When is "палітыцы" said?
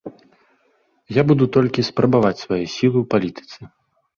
3.13-3.59